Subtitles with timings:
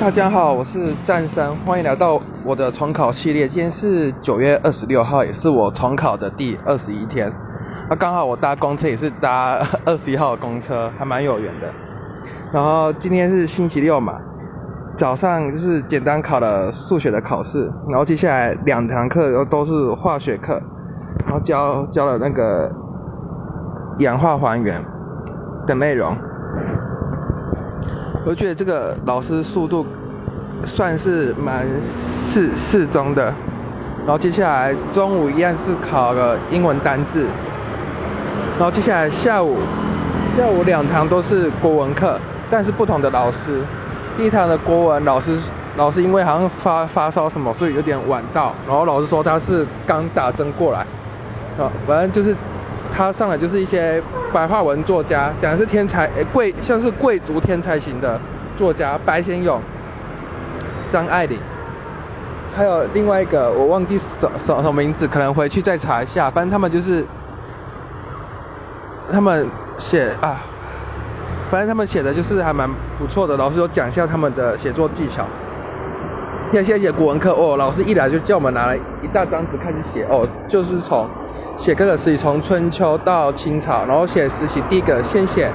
[0.00, 3.48] 大家好，我是战生，欢迎来到我的重考系列。
[3.48, 7.32] 今天是九月二十六号，也是我重考的第二十一天。
[7.88, 11.68] 那刚好我搭公车也是搭 二十一号的公车，还蛮有缘的。
[12.52, 14.14] 然后今天是星期六嘛，
[14.96, 20.60] 早上就是简单考了数学的考试，然后接下来两堂课都是化学课，
[21.24, 22.70] 然后教教了那个
[24.00, 24.84] 氧化还原
[25.66, 26.16] 的内容。
[28.24, 29.84] 我觉得这个老师速度
[30.64, 33.24] 算是蛮适适中的，
[34.06, 37.26] 然后接下来中午一样是考了英文单字，
[38.58, 39.56] 然后接下来下午
[40.36, 42.16] 下午两堂都是国文课，
[42.48, 43.64] 但是不同的老师。
[44.16, 45.36] 第一堂的国文老师
[45.76, 50.78] 老师因为好像发发烧什么，所以有点晚到，然后老师说他是刚打针过来，
[51.58, 52.36] 啊，反正就是。
[52.94, 58.20] 他上来就是一些白话文作家，讲的是天才，贵像是贵族天才型的
[58.58, 59.60] 作家，白先勇、
[60.90, 61.38] 张爱玲，
[62.54, 66.30] 还有另外一个我忘记什什什么名字，可能回去再查一下。
[66.30, 67.04] 反正他们就是
[69.10, 70.42] 他们写啊，
[71.50, 72.68] 反正他们写的就是还蛮
[72.98, 73.36] 不错的。
[73.36, 75.26] 老师有讲一下他们的写作技巧。
[76.60, 81.06] 现在写古文课哦，老师一来就叫我们拿了一大张纸开始写哦，就是从。
[81.58, 85.48] 写各个时期，从春秋到清朝，然后写时期，第一个先写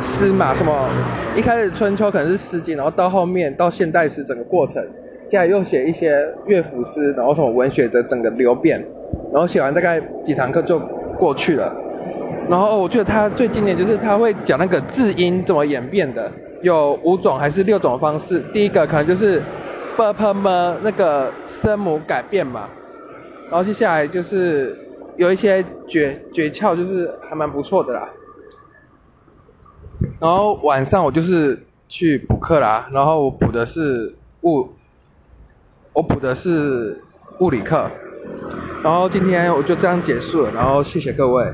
[0.00, 0.88] 诗嘛，什么
[1.36, 4.82] 一开始春秋可能是诗经，然后到后面到现代诗整个过程，
[5.30, 8.82] 接下来又写一些乐府诗，然后什么文学的整个流变，
[9.32, 10.78] 然后写完大概几堂课就
[11.18, 11.72] 过去了。
[12.48, 18.42] 然后我觉得他最经典就是他会讲那个字音怎么演变的，有五种还是六种方式。
[18.52, 19.40] 第一个可能就是
[19.96, 22.68] b p m 那个声母改变嘛，
[23.50, 24.80] 然后接下来就是。
[25.16, 28.08] 有一些诀诀窍，就是还蛮不错的啦。
[30.18, 31.56] 然后晚上我就是
[31.86, 34.70] 去补课啦，然后我补的是物，
[35.92, 37.00] 我补的是
[37.38, 37.88] 物理课。
[38.82, 41.44] 然后今天我就这样结束了，然后谢谢各位。